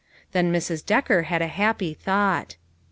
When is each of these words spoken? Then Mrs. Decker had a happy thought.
Then 0.31 0.51
Mrs. 0.51 0.83
Decker 0.83 1.21
had 1.29 1.43
a 1.43 1.47
happy 1.47 1.93
thought. 1.93 2.55